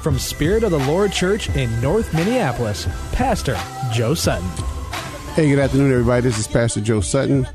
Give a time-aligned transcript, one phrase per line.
[0.00, 3.56] from Spirit of the Lord Church in North Minneapolis, Pastor
[3.92, 4.48] Joe Sutton.
[5.34, 6.22] Hey, good afternoon, everybody.
[6.22, 7.46] This is Pastor Joe Sutton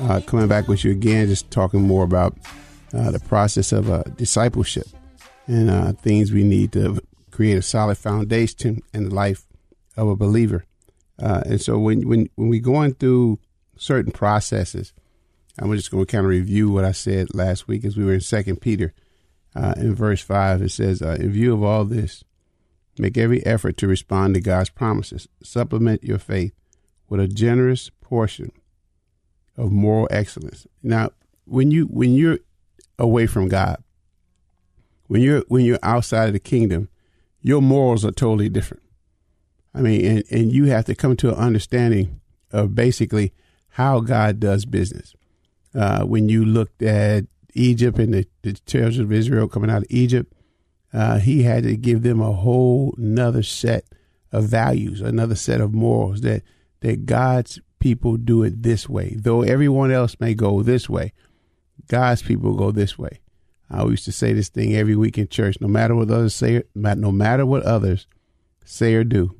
[0.00, 2.36] uh, coming back with you again, just talking more about
[2.94, 4.86] uh, the process of uh, discipleship
[5.46, 9.46] and uh, things we need to create a solid foundation in the life
[9.96, 10.64] of a believer.
[11.18, 13.38] Uh, and so when, when, when we're going through
[13.76, 14.94] certain processes,
[15.58, 18.14] I'm just going to kind of review what I said last week as we were
[18.14, 18.94] in Second Peter
[19.54, 20.62] uh, in verse 5.
[20.62, 22.24] It says, uh, In view of all this,
[22.98, 25.28] make every effort to respond to God's promises.
[25.42, 26.52] Supplement your faith
[27.08, 28.52] with a generous portion
[29.56, 30.66] of moral excellence.
[30.82, 31.10] Now,
[31.44, 32.38] when you when you're
[32.98, 33.82] away from God,
[35.08, 36.88] when you're when you're outside of the kingdom,
[37.40, 38.82] your morals are totally different.
[39.74, 43.32] I mean, and, and you have to come to an understanding of basically
[43.70, 45.14] how God does business.
[45.74, 49.86] Uh, when you looked at Egypt and the, the children of Israel coming out of
[49.90, 50.32] Egypt,
[50.92, 53.84] uh, he had to give them a whole another set
[54.32, 56.42] of values, another set of morals that
[56.80, 59.14] that God's people do it this way.
[59.16, 61.12] Though everyone else may go this way,
[61.88, 63.20] God's people go this way.
[63.70, 65.58] I used to say this thing every week in church.
[65.60, 68.06] No matter what others say, no matter what others
[68.64, 69.36] say or do,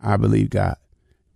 [0.00, 0.76] I believe God.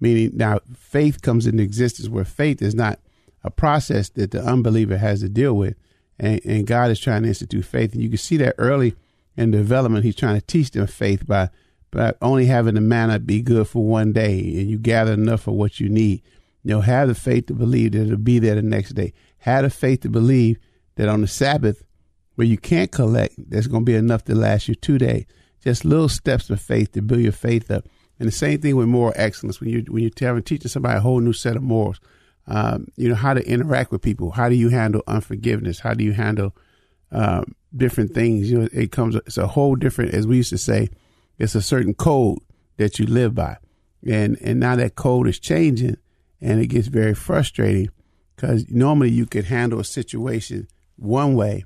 [0.01, 3.01] Meaning now faith comes into existence where faith is not
[3.43, 5.75] a process that the unbeliever has to deal with.
[6.21, 7.95] And, and God is trying to institute faith.
[7.95, 8.95] And you can see that early
[9.37, 11.49] in development, he's trying to teach them faith by,
[11.91, 15.55] by only having the manna be good for one day and you gather enough of
[15.55, 16.23] what you need.
[16.63, 19.15] You know, have the faith to believe that it'll be there the next day.
[19.39, 20.59] Have the faith to believe
[20.97, 21.83] that on the Sabbath,
[22.35, 25.25] where you can't collect, there's going to be enough to last you two days.
[25.65, 27.87] Just little steps of faith to build your faith up.
[28.19, 29.61] And the same thing with moral excellence.
[29.61, 32.01] When you when you're telling teaching somebody a whole new set of morals,
[32.47, 34.33] um, you know how to interact with people.
[34.33, 35.81] How do you handle unforgiveness?
[35.81, 36.55] How do you handle
[37.13, 38.51] um, different things?
[38.51, 39.15] You know, it comes.
[39.15, 40.89] It's a whole different, as we used to say,
[41.39, 42.41] it's a certain code
[42.77, 43.59] that you live by,
[44.07, 45.97] and and now that code is changing,
[46.41, 47.91] and it gets very frustrating
[48.35, 51.65] because normally you could handle a situation one way,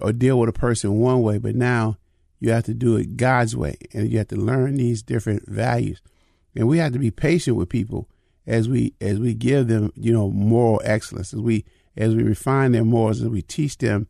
[0.00, 1.96] or deal with a person one way, but now
[2.40, 6.00] you have to do it God's way, and you have to learn these different values.
[6.54, 8.08] And we have to be patient with people
[8.48, 11.64] as we as we give them, you know, moral excellence, as we
[11.96, 14.08] as we refine their morals, as we teach them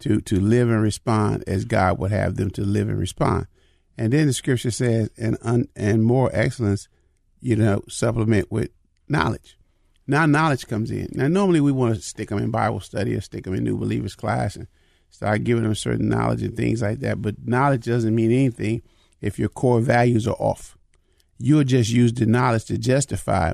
[0.00, 3.46] to to live and respond as God would have them to live and respond.
[3.96, 6.88] And then the scripture says, and un, and moral excellence,
[7.40, 8.70] you know, supplement with
[9.08, 9.56] knowledge.
[10.06, 11.08] Now knowledge comes in.
[11.12, 13.78] Now normally we want to stick them in Bible study or stick them in new
[13.78, 14.66] believers class and
[15.10, 17.22] start giving them certain knowledge and things like that.
[17.22, 18.82] But knowledge doesn't mean anything
[19.20, 20.76] if your core values are off.
[21.38, 23.52] You'll just use the knowledge to justify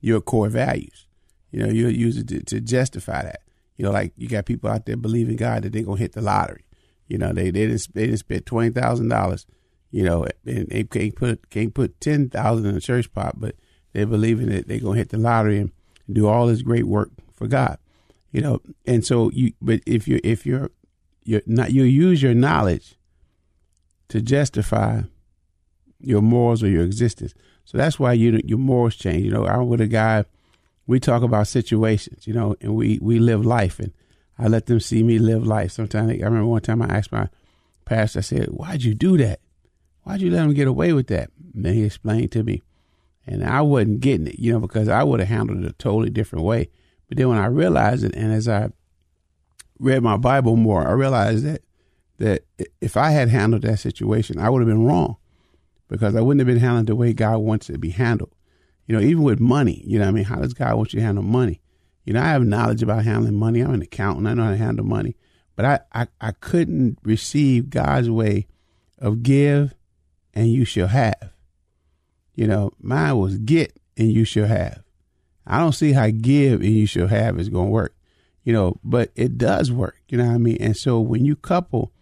[0.00, 1.06] your core values.
[1.50, 3.42] You know, you'll use it to, to justify that.
[3.76, 6.20] You know, like you got people out there believing God that they're gonna hit the
[6.20, 6.64] lottery.
[7.08, 9.46] You know, they they didn't they didn't spend twenty thousand dollars.
[9.90, 13.56] You know, and they can't put can't put ten thousand in the church pot, but
[13.92, 15.72] they're believing that they're gonna hit the lottery and
[16.12, 17.78] do all this great work for God.
[18.30, 20.70] You know, and so you but if you if you're
[21.24, 22.96] you're not you use your knowledge
[24.08, 25.02] to justify
[26.00, 27.34] your morals or your existence.
[27.64, 29.24] So that's why you your morals change.
[29.24, 30.24] You know, I'm with a guy.
[30.86, 33.92] We talk about situations, you know, and we we live life, and
[34.38, 35.72] I let them see me live life.
[35.72, 37.28] Sometimes I remember one time I asked my
[37.84, 39.40] pastor, I said, "Why'd you do that?
[40.02, 42.62] Why'd you let him get away with that?" And then he explained to me,
[43.26, 46.10] and I wasn't getting it, you know, because I would have handled it a totally
[46.10, 46.70] different way.
[47.08, 48.70] But then when I realized it, and as I
[49.78, 51.62] read my Bible more, I realized that
[52.18, 52.44] that
[52.80, 55.16] if I had handled that situation, I would have been wrong
[55.90, 58.32] because I wouldn't have been handled the way God wants it to be handled.
[58.86, 61.04] You know, even with money, you know, I mean, how does God want you to
[61.04, 61.60] handle money?
[62.04, 63.60] You know, I have knowledge about handling money.
[63.60, 64.26] I'm an accountant.
[64.26, 65.16] I know how to handle money,
[65.56, 68.46] but I, I, I couldn't receive God's way
[68.98, 69.74] of give
[70.32, 71.32] and you shall have.
[72.34, 74.82] You know, mine was get and you shall have.
[75.46, 77.94] I don't see how give and you shall have is going to work,
[78.44, 80.00] you know, but it does work.
[80.08, 80.58] You know what I mean?
[80.60, 81.92] And so when you couple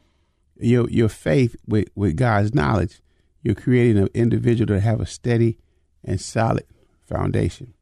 [0.61, 3.01] your your faith with, with God's knowledge,
[3.43, 5.59] you're creating an individual to have a steady
[6.05, 6.65] and solid
[7.07, 7.75] foundation.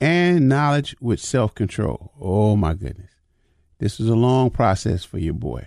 [0.00, 2.12] And knowledge with self control.
[2.20, 3.10] Oh my goodness.
[3.78, 5.66] This was a long process for your boy.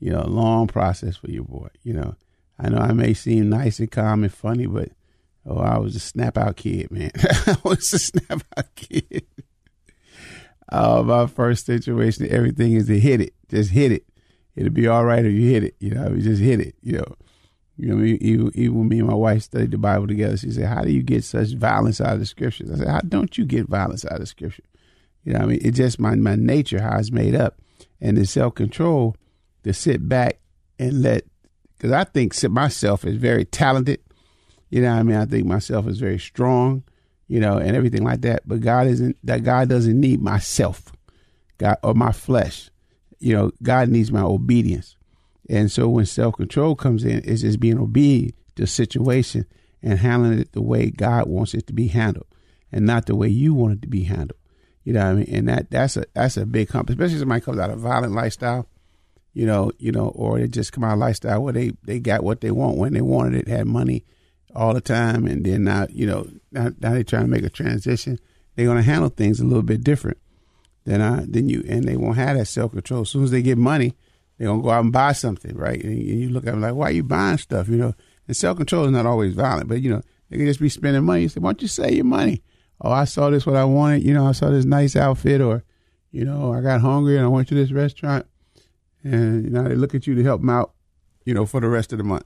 [0.00, 1.68] You know, a long process for your boy.
[1.82, 2.14] You know,
[2.58, 4.90] I know I may seem nice and calm and funny, but
[5.44, 7.10] oh, I was a snap out kid, man.
[7.46, 9.26] I was a snap out kid.
[10.70, 13.34] oh, my first situation, everything is to hit it.
[13.48, 14.04] Just hit it.
[14.54, 15.76] It'll be all right if you hit it.
[15.78, 16.74] You know, just hit it.
[16.82, 17.14] You know,
[17.78, 20.66] you know, even, even when me and my wife studied the Bible together, she said,
[20.66, 23.44] "How do you get such violence out of the scriptures?" I said, "How don't you
[23.44, 24.64] get violence out of the scripture?"
[25.24, 27.60] You know, what I mean, it's just my my nature how it's made up,
[28.00, 29.16] and the self control
[29.62, 30.40] to sit back
[30.80, 31.24] and let,
[31.76, 34.00] because I think myself is very talented.
[34.70, 36.82] You know, what I mean, I think myself is very strong.
[37.28, 38.42] You know, and everything like that.
[38.46, 39.44] But God isn't that.
[39.44, 40.90] God doesn't need myself,
[41.58, 42.70] God or my flesh.
[43.20, 44.96] You know, God needs my obedience.
[45.48, 49.46] And so when self control comes in, it's just being obedient to the situation
[49.82, 52.26] and handling it the way God wants it to be handled
[52.70, 54.38] and not the way you want it to be handled.
[54.84, 55.28] You know what I mean?
[55.34, 58.14] And that that's a that's a big hump, especially somebody comes out of a violent
[58.14, 58.68] lifestyle,
[59.32, 62.24] you know, you know, or they just come out of lifestyle where they, they got
[62.24, 64.04] what they want when they wanted it, had money
[64.54, 67.50] all the time, and then now, you know, now, now they're trying to make a
[67.50, 68.18] transition.
[68.54, 70.18] They're gonna handle things a little bit different
[70.84, 73.02] than I than you and they won't have that self control.
[73.02, 73.94] As soon as they get money,
[74.38, 75.82] they're gonna go out and buy something, right?
[75.82, 77.68] And you look at them like, why are you buying stuff?
[77.68, 77.94] You know,
[78.26, 81.04] and self control is not always violent, but you know, they can just be spending
[81.04, 81.22] money.
[81.22, 82.42] You say, why don't you save your money?
[82.80, 84.04] Oh, I saw this what I wanted.
[84.04, 85.64] You know, I saw this nice outfit, or
[86.12, 88.26] you know, I got hungry and I went to this restaurant,
[89.02, 90.72] and you know, they look at you to help them out,
[91.24, 92.24] you know, for the rest of the month,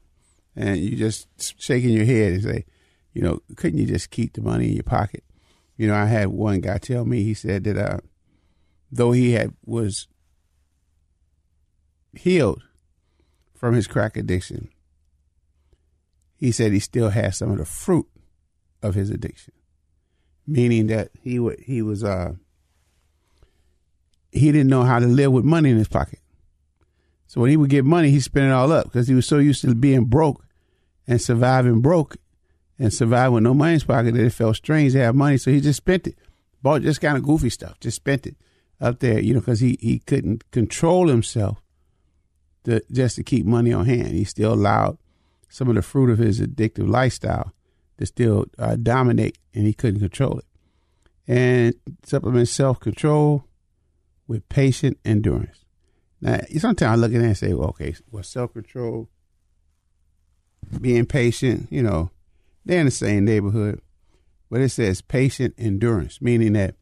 [0.54, 1.28] and you just
[1.60, 2.64] shaking your head and say,
[3.14, 5.24] you know, couldn't you just keep the money in your pocket?
[5.78, 7.98] You know, I had one guy tell me he said that uh,
[8.90, 10.08] though he had was
[12.14, 12.62] healed
[13.54, 14.68] from his crack addiction,
[16.36, 18.06] he said he still has some of the fruit
[18.82, 19.54] of his addiction,
[20.46, 22.32] meaning that he would he was uh
[24.32, 26.18] he didn't know how to live with money in his pocket.
[27.26, 29.38] So when he would get money, he spent it all up because he was so
[29.38, 30.44] used to being broke
[31.06, 32.16] and surviving broke
[32.78, 35.38] and surviving with no money in his pocket that it felt strange to have money.
[35.38, 36.18] So he just spent it,
[36.62, 38.36] bought just kind of goofy stuff, just spent it
[38.80, 41.61] up there, you know, because he, he couldn't control himself
[42.64, 44.08] to, just to keep money on hand.
[44.08, 44.98] He still allowed
[45.48, 47.52] some of the fruit of his addictive lifestyle
[47.98, 50.44] to still uh, dominate, and he couldn't control it.
[51.28, 51.74] And
[52.04, 53.44] supplement self control
[54.26, 55.64] with patient endurance.
[56.20, 59.08] Now, sometimes I look at that and say, well, okay, well, self control,
[60.80, 62.10] being patient, you know,
[62.64, 63.80] they're in the same neighborhood.
[64.50, 66.76] But it says patient endurance, meaning that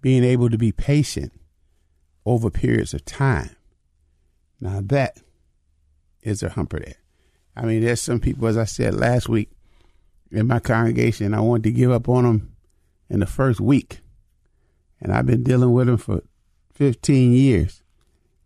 [0.00, 1.32] being able to be patient
[2.26, 3.56] over periods of time.
[4.60, 5.18] Now that
[6.22, 6.96] is a humper there.
[7.56, 9.50] I mean, there's some people, as I said last week
[10.30, 12.56] in my congregation, I wanted to give up on them
[13.08, 14.00] in the first week.
[15.00, 16.22] And I've been dealing with them for
[16.74, 17.82] 15 years.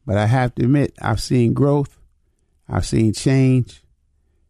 [0.07, 1.99] But I have to admit, I've seen growth,
[2.69, 3.83] I've seen change,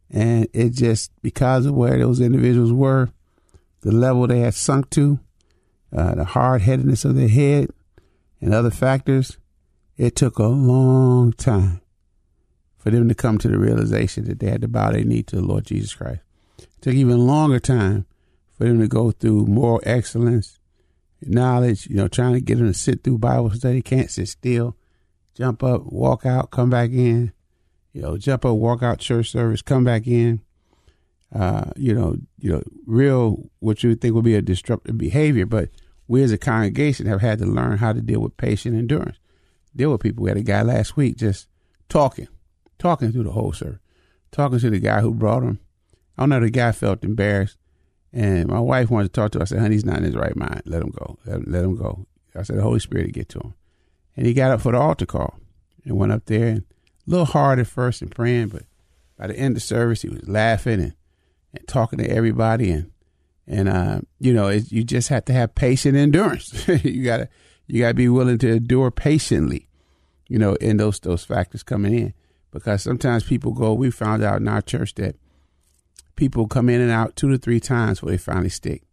[0.09, 3.09] and it just because of where those individuals were,
[3.81, 5.19] the level they had sunk to,
[5.95, 7.69] uh, the hard headedness of their head,
[8.41, 9.37] and other factors,
[9.97, 11.81] it took a long time
[12.77, 15.37] for them to come to the realization that they had to bow their knee to
[15.37, 16.21] the Lord Jesus Christ.
[16.57, 18.05] It took even longer time
[18.57, 20.59] for them to go through moral excellence,
[21.21, 24.75] knowledge, you know, trying to get them to sit through Bible study, can't sit still,
[25.35, 27.31] jump up, walk out, come back in,
[27.93, 30.41] you know, jump up, walk out church service, come back in.
[31.33, 35.47] Uh, you know, you know, real what you would think would be a disruptive behavior,
[35.47, 35.69] but
[36.07, 39.17] we as a congregation have had to learn how to deal with patient endurance.
[39.75, 40.23] Deal with people.
[40.23, 41.47] We had a guy last week just
[41.89, 42.27] talking,
[42.77, 43.79] talking through the whole service,
[44.31, 45.59] talking to the guy who brought him.
[46.17, 47.57] I don't know, the guy felt embarrassed.
[48.11, 49.41] And my wife wanted to talk to him.
[49.41, 50.61] I said, honey, he's not in his right mind.
[50.65, 51.17] Let him go.
[51.25, 52.05] Let, let him go.
[52.35, 53.53] I said, the Holy Spirit will get to him.
[54.15, 55.39] And he got up for the altar call
[55.83, 56.63] and went up there and
[57.07, 58.63] a little hard at first and praying, but
[59.17, 60.93] by the end of the service, he was laughing and,
[61.53, 62.71] and talking to everybody.
[62.71, 62.91] And
[63.45, 66.67] and uh, you know, it, you just have to have patient endurance.
[66.83, 67.29] you gotta
[67.67, 69.67] you gotta be willing to endure patiently.
[70.27, 72.13] You know, in those those factors coming in,
[72.51, 73.73] because sometimes people go.
[73.73, 75.15] We found out in our church that
[76.15, 78.83] people come in and out two to three times before they finally stick.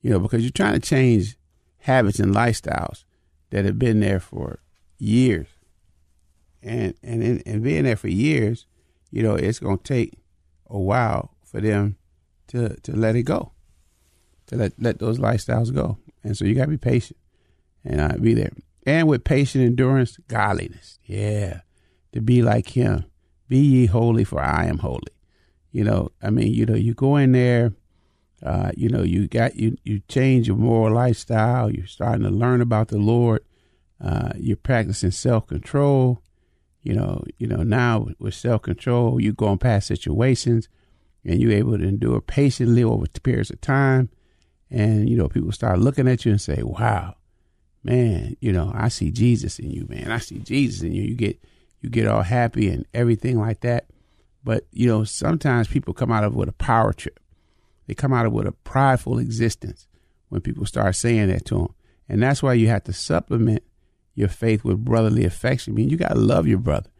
[0.00, 1.36] You know, because you're trying to change
[1.78, 3.04] habits and lifestyles
[3.50, 4.60] that have been there for
[4.98, 5.48] years,
[6.62, 8.66] and and and being there for years,
[9.10, 10.14] you know, it's gonna take
[10.70, 11.96] a while for them
[12.48, 13.52] to to let it go,
[14.46, 15.98] to let let those lifestyles go.
[16.22, 17.16] And so you got to be patient
[17.84, 18.52] and uh, be there.
[18.86, 20.98] And with patient endurance, godliness.
[21.04, 21.60] Yeah,
[22.12, 23.04] to be like Him.
[23.48, 25.12] Be ye holy, for I am holy.
[25.72, 27.72] You know, I mean, you know, you go in there.
[28.42, 31.70] Uh, you know, you got you you change your moral lifestyle.
[31.70, 33.44] You're starting to learn about the Lord.
[34.00, 36.22] Uh, you're practicing self control.
[36.82, 40.68] You know, you know now with self control, you're going past situations,
[41.24, 44.08] and you're able to endure patiently over periods of time.
[44.70, 47.16] And you know, people start looking at you and say, "Wow,
[47.88, 50.10] man, you know, I see Jesus in you, man.
[50.10, 51.42] I see Jesus in you." You get
[51.80, 53.86] you get all happy and everything like that.
[54.44, 57.20] But you know, sometimes people come out of it with a power trip.
[57.86, 59.88] They come out of it with a prideful existence
[60.28, 61.74] when people start saying that to them,
[62.08, 63.62] and that's why you have to supplement
[64.14, 65.72] your faith with brotherly affection.
[65.72, 66.90] I mean, you got to love your brother.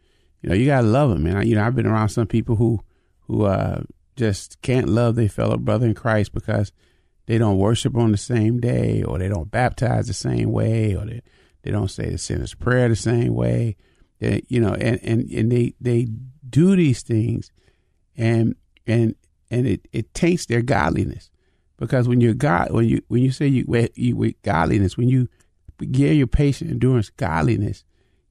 [0.41, 1.25] You know, you got to love him.
[1.25, 2.79] And I, you know, I've been around some people who
[3.27, 3.81] who uh,
[4.15, 6.71] just can't love their fellow brother in Christ because
[7.29, 11.05] they don't worship on the same day, or they don't baptize the same way, or
[11.05, 11.21] they
[11.61, 13.75] they don't say the sinner's prayer the same way.
[14.17, 16.07] They, you know, and, and, and they they
[16.49, 17.51] do these things,
[18.17, 18.55] and
[18.87, 19.13] and
[19.51, 21.29] and it, it taints their godliness
[21.77, 25.29] because when you're God, when you when you say you you with godliness, when you
[25.91, 27.83] give your patient endurance godliness,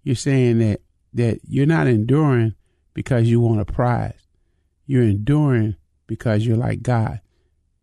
[0.02, 0.80] you're saying that
[1.14, 2.56] that you're not enduring
[2.94, 4.26] because you want a prize.
[4.86, 5.76] You're enduring
[6.08, 7.20] because you're like God.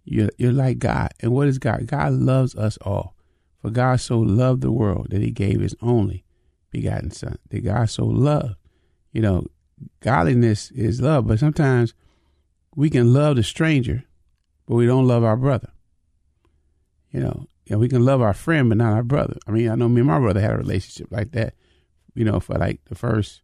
[0.06, 1.12] You're, you're like God.
[1.20, 1.88] And what is God?
[1.88, 3.16] God loves us all.
[3.62, 6.24] For God so loved the world that he gave his only
[6.70, 7.38] begotten son.
[7.50, 8.56] That God so loved.
[9.12, 9.48] You know,
[10.02, 11.94] godliness is love, but sometimes
[12.76, 14.04] we can love the stranger,
[14.68, 15.70] but we don't love our brother.
[17.12, 19.38] You know, yeah, we can love our friend, but not our brother.
[19.48, 21.56] I mean, I know me and my brother had a relationship like that,
[22.14, 23.42] you know, for like the first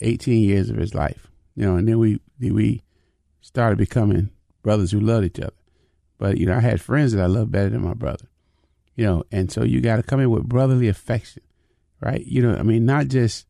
[0.00, 2.82] 18 years of his life, you know, and then we, we
[3.40, 4.30] started becoming
[4.62, 5.52] brothers who loved each other.
[6.22, 8.26] But, you know, I had friends that I loved better than my brother,
[8.94, 11.42] you know, and so you got to come in with brotherly affection,
[12.00, 12.24] right?
[12.24, 13.46] You know, I mean, not just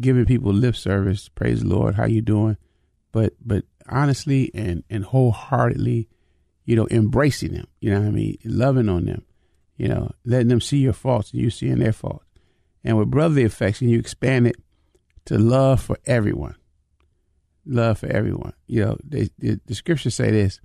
[0.00, 2.56] giving people lip service, praise the Lord, how you doing,
[3.12, 6.08] but, but honestly and, and wholeheartedly,
[6.64, 8.38] you know, embracing them, you know what I mean?
[8.44, 9.24] Loving on them
[9.80, 12.26] you know, letting them see your faults and you seeing their faults.
[12.84, 14.56] And with brotherly affection, you expand it
[15.24, 16.56] to love for everyone.
[17.64, 18.52] Love for everyone.
[18.66, 20.60] You know, they, the, the scriptures say this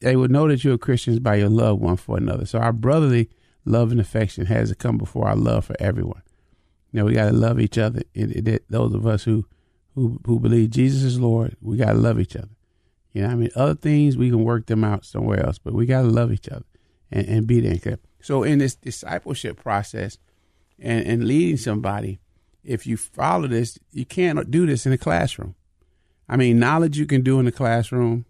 [0.00, 2.46] they will know that you're Christians by your love one for another.
[2.46, 3.30] So our brotherly
[3.64, 6.22] love and affection has to come before our love for everyone.
[6.92, 8.02] You know, we got to love each other.
[8.14, 9.46] It, it, those of us who,
[9.94, 12.48] who who believe Jesus is Lord, we got to love each other.
[13.12, 15.86] You know, I mean, other things we can work them out somewhere else, but we
[15.86, 16.64] got to love each other
[17.10, 17.98] and, and be there.
[18.20, 20.18] So in this discipleship process
[20.78, 22.20] and, and leading somebody,
[22.62, 25.54] if you follow this, you can't do this in a classroom.
[26.28, 28.26] I mean, knowledge you can do in the classroom,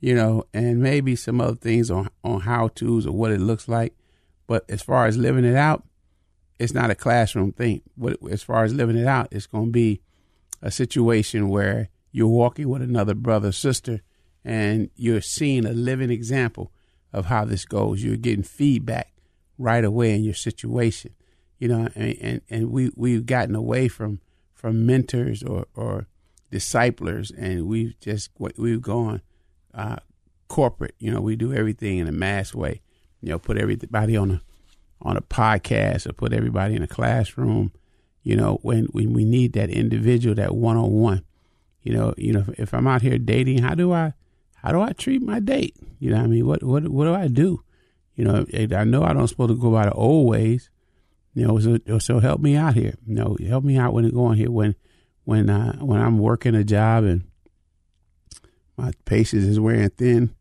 [0.00, 3.68] you know, and maybe some other things on, on how to's or what it looks
[3.68, 3.94] like.
[4.46, 5.84] But as far as living it out,
[6.58, 7.82] it's not a classroom thing.
[7.96, 10.00] But as far as living it out, it's going to be
[10.62, 14.00] a situation where you're walking with another brother, sister,
[14.44, 16.72] and you're seeing a living example
[17.12, 18.02] of how this goes.
[18.02, 19.12] You're getting feedback
[19.58, 21.14] right away in your situation,
[21.58, 24.20] you know, and, and, and we, we've gotten away from,
[24.54, 26.06] from mentors or, or
[26.50, 29.20] disciplers and we've just, we've gone,
[29.74, 29.96] uh,
[30.48, 32.80] corporate, you know, we do everything in a mass way,
[33.20, 34.42] you know, put everybody on a,
[35.02, 37.72] on a podcast or put everybody in a classroom,
[38.22, 41.24] you know, when, when we need that individual, that one-on-one,
[41.82, 44.14] you know, you know, if, if I'm out here dating, how do I,
[44.62, 45.76] how do I treat my date?
[45.98, 47.62] You know, I mean, what what what do I do?
[48.16, 50.70] You know, I know I don't supposed to go by the old ways.
[51.34, 52.94] You know, so, so help me out here.
[53.06, 54.74] You know, help me out when it going here when
[55.24, 57.24] when uh, when I'm working a job and
[58.78, 60.34] my patience is wearing thin.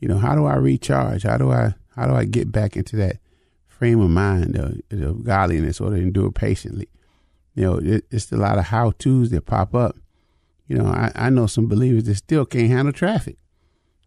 [0.00, 1.22] You know, how do I recharge?
[1.22, 3.18] How do I how do I get back into that
[3.68, 6.88] frame of mind of, of godliness or to endure patiently?
[7.54, 9.96] You know, it, it's a lot of how tos that pop up.
[10.66, 13.36] You know, I, I know some believers that still can't handle traffic.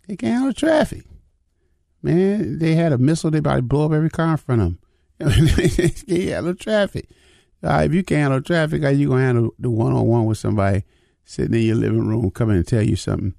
[0.08, 1.06] They can't handle traffic.
[2.02, 4.68] Man, they had a missile, they about to blow up every car in front of
[4.68, 4.80] them.
[5.56, 7.10] they can't handle traffic.
[7.64, 10.38] Uh, if you can't handle traffic, how you gonna handle the one on one with
[10.38, 10.84] somebody
[11.26, 13.34] sitting in your living room coming to tell you something,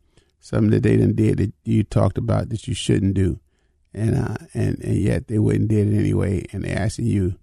[0.49, 3.38] something that they didn't did that you talked about that you shouldn't do,
[3.93, 7.35] and uh, and and yet they wouldn't did it anyway, and they asking you,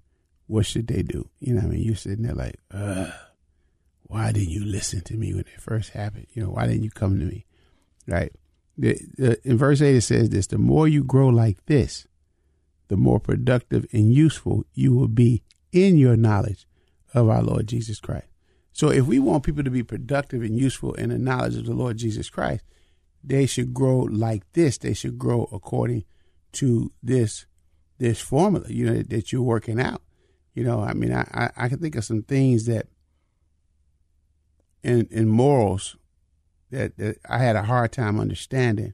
[0.48, 1.30] what should they do?
[1.40, 3.14] You know, I mean, you sitting there like, Ugh,
[4.04, 6.26] why didn't you listen to me when it first happened?
[6.34, 7.46] You know, why didn't you come to me,
[8.08, 8.32] right?
[8.76, 12.08] The, the, in verse 8, it says this the more you grow like this,
[12.88, 16.68] the more productive and useful you will be in your knowledge
[17.14, 18.28] of our Lord Jesus Christ.
[18.74, 21.74] So, if we want people to be productive and useful in the knowledge of the
[21.74, 22.64] Lord Jesus Christ,
[23.28, 24.78] they should grow like this.
[24.78, 26.06] They should grow according
[26.54, 27.46] to this
[27.98, 30.02] this formula, you know, that you're working out.
[30.54, 32.88] You know, I mean, I, I, I can think of some things that
[34.84, 35.98] in in morals
[36.72, 38.94] that, that I had a hard time understanding.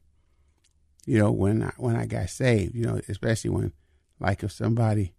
[1.06, 3.74] You know, when I, when I got saved, you know, especially when,
[4.20, 5.14] like, if somebody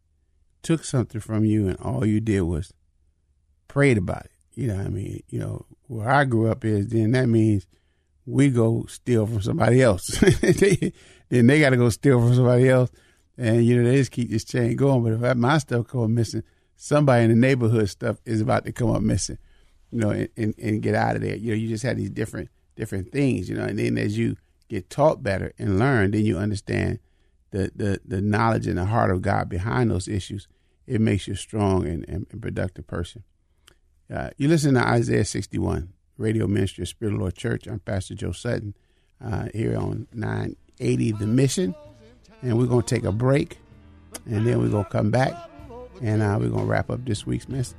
[0.63, 2.73] took something from you and all you did was
[3.67, 4.31] prayed about it.
[4.55, 7.67] You know, I mean, you know, where I grew up is then that means
[8.27, 10.07] we go steal from somebody else.
[11.29, 12.91] then they got to go steal from somebody else,
[13.37, 15.03] and you know they just keep this chain going.
[15.03, 16.43] But if my stuff come missing,
[16.77, 19.39] somebody in the neighborhood stuff is about to come up missing
[19.93, 21.37] you know, and, and, and get out of there.
[21.37, 24.37] You know, you just have these different different things, you know, and then as you
[24.69, 26.99] get taught better and learn, then you understand
[27.51, 30.49] the the, the knowledge and the heart of God behind those issues.
[30.87, 33.23] It makes you a strong and, and, productive person.
[34.13, 37.67] Uh, you listen to Isaiah 61, Radio Ministry of Spirit of Lord Church.
[37.67, 38.75] I'm Pastor Joe Sutton
[39.23, 41.75] uh, here on 980 The Mission.
[42.43, 43.59] And we're going to take a break,
[44.27, 45.33] and then we're going to come back,
[46.01, 47.77] and uh, we're going to wrap up this week's message.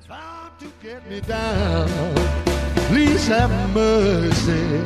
[2.88, 4.81] Please have mercy.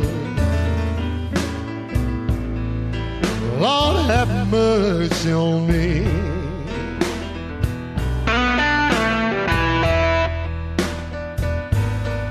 [3.59, 6.03] Lord, have mercy on me.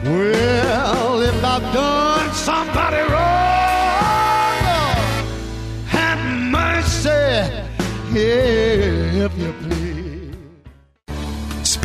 [0.05, 0.66] Well,
[1.57, 3.26] I've done somebody wrong,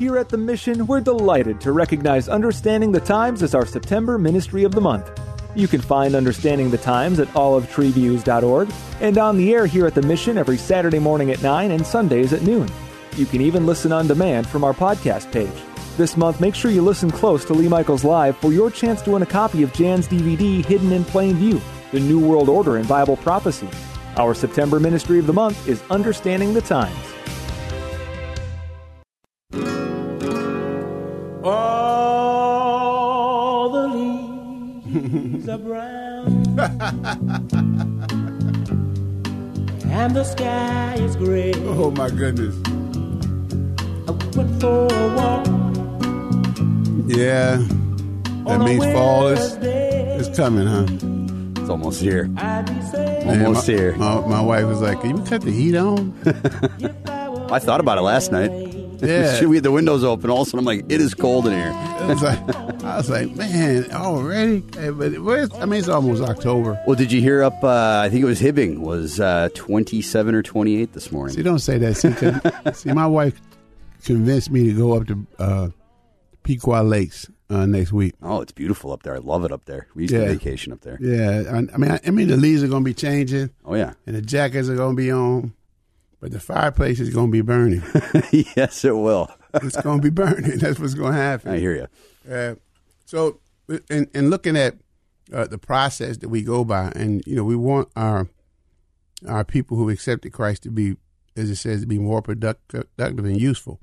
[0.00, 4.64] Here at The Mission, we're delighted to recognize Understanding the Times as our September Ministry
[4.64, 5.10] of the Month.
[5.54, 10.00] You can find Understanding the Times at olivetreeviews.org and on the air here at The
[10.00, 12.66] Mission every Saturday morning at 9 and Sundays at noon.
[13.18, 15.62] You can even listen on demand from our podcast page.
[15.98, 19.10] This month, make sure you listen close to Lee Michaels Live for your chance to
[19.10, 21.60] win a copy of Jan's DVD, Hidden in Plain View
[21.92, 23.68] The New World Order and Bible Prophecy.
[24.16, 27.19] Our September Ministry of the Month is Understanding the Times.
[35.50, 36.26] Leaves are brown,
[39.90, 41.52] and the sky is gray.
[41.56, 42.54] Oh my goodness.
[44.06, 45.46] I went for a walk.
[47.06, 47.56] Yeah.
[48.46, 50.16] That On means fall is, Wednesday.
[50.16, 50.86] is coming, huh?
[51.60, 52.30] It's almost here.
[52.36, 53.96] I'd be safe Man, Almost my, here.
[53.96, 56.14] My, my wife was like, Can you cut the heat on?
[57.52, 58.50] I thought about it last night.
[59.02, 59.44] Yeah.
[59.46, 60.30] We had the windows open?
[60.30, 61.89] All of a sudden, I'm like, it is cold in here.
[62.00, 64.64] I was like, I was like man, already?
[64.74, 66.80] Hey, But where's, I mean, it's almost October.
[66.86, 67.62] Well, did you hear up?
[67.62, 71.36] Uh, I think it was Hibbing was uh, 27 or 28 this morning.
[71.36, 71.96] See, don't say that.
[71.96, 73.40] See, 'cause- see my wife
[74.04, 75.68] convinced me to go up to uh,
[76.42, 78.14] Pequot Lakes uh, next week.
[78.22, 79.14] Oh, it's beautiful up there.
[79.14, 79.86] I love it up there.
[79.94, 80.20] We used Yeah.
[80.24, 80.98] to vacation up there.
[81.00, 83.74] Yeah, I, I mean, I, I mean, the leaves are going to be changing, Oh
[83.74, 85.52] yeah, and the jackets are going to be on,
[86.20, 87.82] but the fireplace is going to be burning.
[88.56, 89.28] yes, it will.
[89.62, 90.58] it's going to be burning.
[90.58, 91.52] That's what's going to happen.
[91.52, 92.32] I hear you.
[92.32, 92.54] Uh,
[93.04, 93.40] so,
[93.88, 94.76] in, in looking at
[95.32, 98.28] uh, the process that we go by, and you know, we want our
[99.28, 100.96] our people who accepted Christ to be,
[101.36, 103.80] as it says, to be more productive, and useful.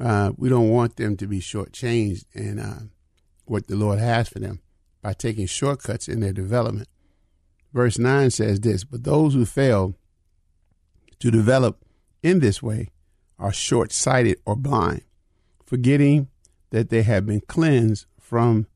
[0.00, 2.80] Uh, we don't want them to be shortchanged in uh,
[3.44, 4.60] what the Lord has for them
[5.02, 6.88] by taking shortcuts in their development.
[7.72, 9.94] Verse nine says this: "But those who fail
[11.20, 11.84] to develop
[12.22, 12.90] in this way
[13.44, 15.02] are short-sighted or blind,
[15.64, 16.28] forgetting."
[16.74, 18.66] that they have been cleansed from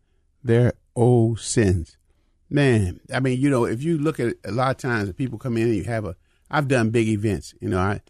[0.44, 1.96] their old sins.
[2.48, 5.57] Man, I mean, you know, if you look at a lot of times, people come
[5.57, 6.14] in and you have a.
[6.48, 7.54] I've done big events.
[7.61, 8.00] You know, I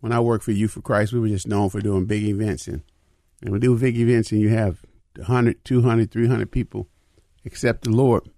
[0.00, 2.66] when I worked for Youth for Christ, we were just known for doing big events,
[2.66, 2.82] and
[3.40, 6.88] and we do big events, and you have 100, 200, 300 people
[7.44, 8.28] accept the Lord,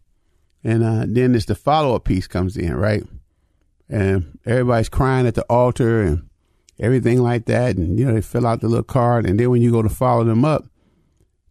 [0.62, 3.02] and uh, then there's the follow up piece comes in, right?
[3.88, 6.27] And everybody's crying at the altar and
[6.78, 9.62] everything like that, and you know they fill out the little card, and then when
[9.62, 10.66] you go to follow them up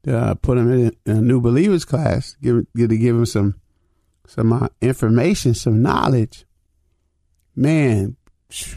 [0.07, 3.25] uh, put them in a, in a new believers class, give, give to give them
[3.25, 3.55] some
[4.25, 6.45] some uh, information, some knowledge.
[7.55, 8.17] Man,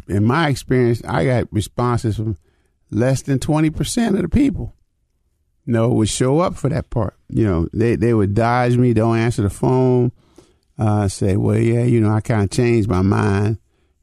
[0.09, 2.37] in my experience, I got responses from
[2.91, 4.75] less than twenty percent of the people.
[5.67, 7.15] Know, would show up for that part.
[7.29, 10.11] You know, they they would dodge me, don't answer the phone.
[10.79, 13.59] uh, say, well, yeah, you know, I kind of changed my mind.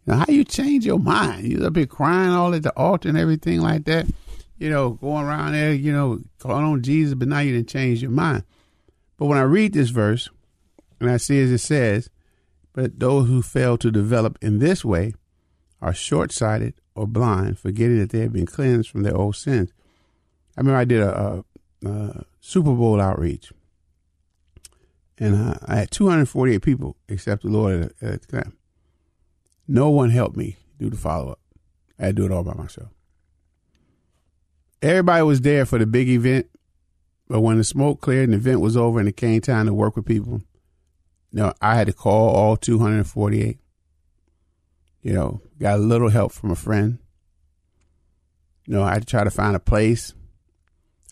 [0.07, 1.51] Now, how you change your mind?
[1.51, 4.07] You up here crying all at the altar and everything like that.
[4.57, 8.01] You know, going around there, you know, calling on Jesus, but now you didn't change
[8.01, 8.43] your mind.
[9.17, 10.29] But when I read this verse,
[10.99, 12.09] and I see as it says,
[12.73, 15.13] but those who fail to develop in this way
[15.81, 19.71] are short sighted or blind, forgetting that they have been cleansed from their old sins.
[20.55, 21.43] I remember I did a,
[21.83, 23.51] a, a Super Bowl outreach,
[25.19, 28.56] and I, I, had 248 people accept the Lord at, at the time.
[29.67, 31.39] No one helped me do the follow up.
[31.99, 32.89] I had to do it all by myself.
[34.81, 36.47] Everybody was there for the big event,
[37.27, 39.73] but when the smoke cleared and the event was over and it came time to
[39.73, 40.41] work with people,
[41.31, 43.57] you know, I had to call all 248.
[45.01, 46.99] You know, got a little help from a friend.
[48.65, 50.13] You know, I had to try to find a place.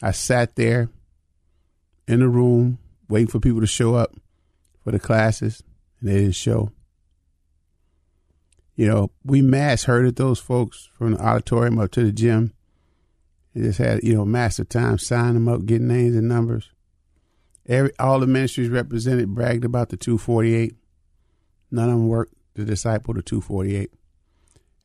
[0.02, 0.90] I sat there
[2.08, 4.14] in the room waiting for people to show up
[4.84, 5.64] for the classes,
[6.00, 6.72] and they didn't show.
[8.76, 12.54] You know, we mass herded those folks from the auditorium up to the gym.
[13.54, 16.70] They just had, you know, massive time signing them up, getting names and numbers.
[17.68, 20.76] Every all the ministries represented bragged about the 248.
[21.72, 23.92] None of them worked to disciple the 248.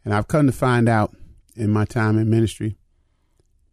[0.05, 1.15] And I've come to find out
[1.57, 2.77] in my time in ministry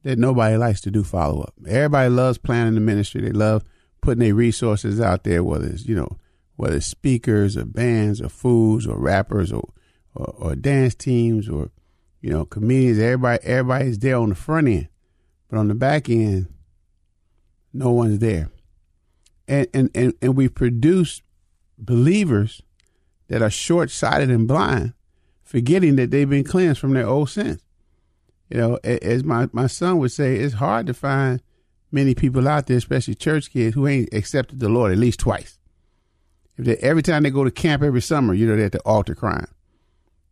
[0.04, 1.54] that nobody likes to do follow up.
[1.68, 3.22] Everybody loves planning the ministry.
[3.22, 3.64] They love
[4.02, 6.18] putting their resources out there, whether it's, you know,
[6.56, 9.70] whether it's speakers or bands or foods or rappers or,
[10.18, 11.70] or, or dance teams or,
[12.22, 13.00] you know, comedians.
[13.00, 14.88] Everybody, everybody's there on the front end,
[15.48, 16.48] but on the back end,
[17.72, 18.50] no one's there.
[19.48, 21.22] And, and, and, and we produce
[21.78, 22.62] believers
[23.28, 24.94] that are short sighted and blind,
[25.44, 27.62] forgetting that they've been cleansed from their old sins.
[28.50, 31.42] You know, as my, my son would say, it's hard to find
[31.92, 35.60] many people out there, especially church kids, who ain't accepted the Lord at least twice.
[36.58, 38.80] If they, every time they go to camp every summer, you know, they're at the
[38.80, 39.48] altar crying.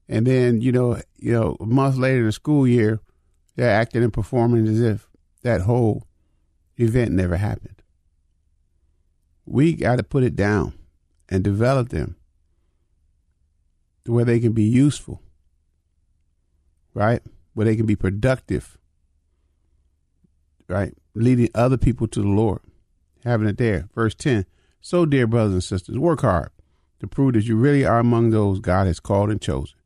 [0.07, 2.99] And then, you know, you know, a month later in the school year,
[3.55, 5.07] they're acting and performing as if
[5.41, 6.07] that whole
[6.77, 7.81] event never happened.
[9.45, 10.73] We got to put it down
[11.29, 12.15] and develop them
[14.05, 15.21] to where they can be useful,
[16.93, 17.21] right?
[17.53, 18.77] Where they can be productive,
[20.67, 20.93] right?
[21.13, 22.61] Leading other people to the Lord,
[23.23, 23.87] having it there.
[23.95, 24.45] Verse 10
[24.81, 26.49] So, dear brothers and sisters, work hard
[26.99, 29.77] to prove that you really are among those God has called and chosen.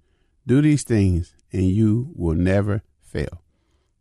[0.49, 3.43] Do these things, and you will never fail.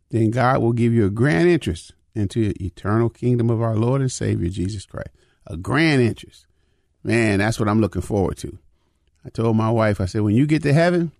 [0.09, 4.01] Then God will give you a grand interest into the eternal kingdom of our Lord
[4.01, 5.11] and Savior Jesus Christ.
[5.45, 6.47] A grand interest.
[7.03, 8.57] Man, that's what I'm looking forward to.
[9.23, 11.11] I told my wife, I said, when you get to heaven,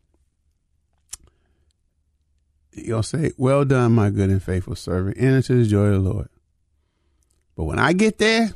[2.71, 5.17] you'll say, Well done, my good and faithful servant.
[5.19, 6.29] Enter the joy of the Lord.
[7.55, 8.49] But when I get there,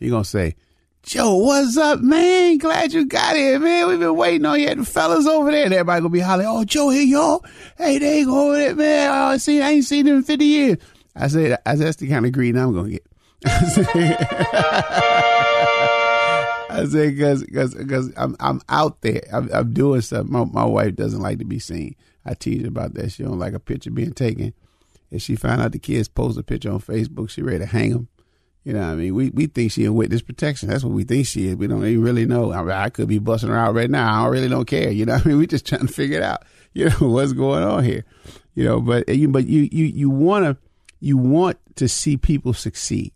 [0.00, 0.56] you're going to say,
[1.04, 2.33] Joe, what's up, man?
[2.58, 3.88] Glad you got here, man.
[3.88, 4.68] We've been waiting on you.
[4.68, 5.64] And The fellas over there.
[5.64, 7.44] And everybody gonna be hollering, oh, Joe, here, y'all.
[7.76, 9.10] Hey, they ain't over there, man.
[9.10, 10.78] Oh, I see, I ain't seen them in 50 years.
[11.16, 13.06] I said, I said, that's the kind of greeting I'm gonna get.
[16.74, 19.22] I say because because because I'm I'm out there.
[19.32, 20.26] I'm, I'm doing stuff.
[20.26, 21.94] My my wife doesn't like to be seen.
[22.24, 23.12] I tease her about that.
[23.12, 24.54] She don't like a picture being taken.
[25.10, 27.90] If she find out the kids post a picture on Facebook, she ready to hang
[27.90, 28.08] them.
[28.64, 29.14] You know what I mean?
[29.14, 30.70] We we think she in witness protection.
[30.70, 31.56] That's what we think she is.
[31.56, 32.50] We don't even really know.
[32.52, 34.10] I, mean, I could be busting her out right now.
[34.10, 34.90] I don't really don't care.
[34.90, 35.38] You know what I mean?
[35.44, 36.42] We just trying to figure it out.
[36.76, 38.04] You know what's going on here.
[38.56, 40.56] You know, but you but you you you wanna
[40.98, 43.12] you want to see people succeed.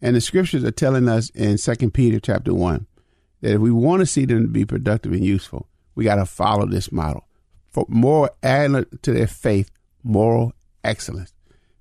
[0.00, 2.86] And the scriptures are telling us in Second Peter chapter one
[3.40, 6.26] that if we want to see them to be productive and useful, we got to
[6.26, 7.26] follow this model.
[7.70, 9.70] For more add to their faith,
[10.02, 10.52] moral
[10.84, 11.32] excellence.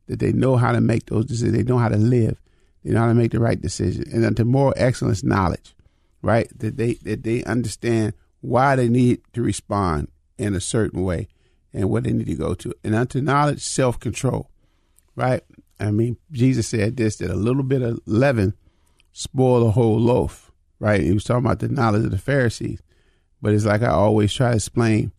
[0.07, 1.55] That they know how to make those decisions.
[1.55, 2.37] They know how to live.
[2.83, 4.05] They know how to make the right decision.
[4.11, 5.75] And unto moral excellence, knowledge,
[6.21, 6.47] right?
[6.57, 11.27] That they that they understand why they need to respond in a certain way
[11.73, 12.73] and what they need to go to.
[12.83, 14.49] And unto knowledge, self control,
[15.15, 15.43] right?
[15.79, 18.53] I mean, Jesus said this that a little bit of leaven
[19.11, 21.01] spoil the whole loaf, right?
[21.01, 22.81] He was talking about the knowledge of the Pharisees.
[23.41, 25.11] But it's like I always try to explain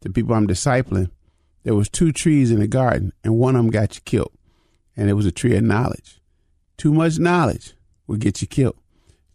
[0.00, 1.10] to people I'm discipling.
[1.64, 4.32] There was two trees in the garden, and one of them got you killed,
[4.96, 6.17] and it was a tree of knowledge.
[6.78, 7.74] Too much knowledge
[8.06, 8.78] will get you killed.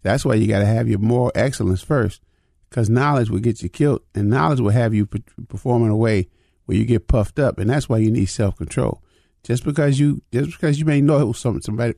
[0.02, 2.22] That's why you got to have your moral excellence first,
[2.70, 6.30] because knowledge will get you killed, and knowledge will have you perform in a way
[6.66, 9.02] where you get puffed up, and that's why you need self control.
[9.44, 11.94] Just because you just because you may know something, somebody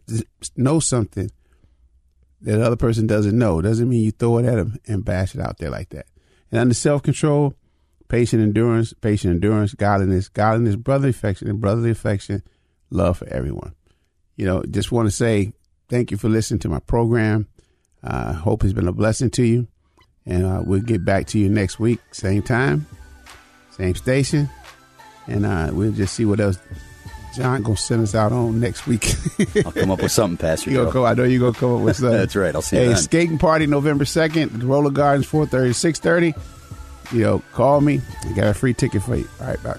[0.57, 1.29] know something
[2.41, 5.41] that other person doesn't know, doesn't mean you throw it at them and bash it
[5.41, 6.07] out there like that.
[6.51, 7.53] And under self control,
[8.07, 12.43] patient endurance, patient endurance, godliness, godliness, brotherly affection, and brotherly affection,
[12.89, 13.75] love for everyone.
[14.35, 15.53] You know, just want to say
[15.89, 17.47] thank you for listening to my program.
[18.03, 19.67] Uh, hope it's been a blessing to you.
[20.25, 22.87] And uh, we'll get back to you next week, same time,
[23.71, 24.49] same station.
[25.27, 26.57] And uh, we'll just see what else
[27.35, 29.13] John gonna send us out on next week.
[29.65, 30.69] I'll come up with something, Pastor.
[30.71, 32.17] You gonna come, I know you're gonna come up with something.
[32.17, 32.55] That's right.
[32.55, 32.97] I'll see you Hey, then.
[32.97, 37.13] skating party November second, Roller Gardens, 4:30, 6:30.
[37.13, 38.01] You know, call me.
[38.27, 39.27] I got a free ticket for you.
[39.41, 39.77] All right, bye.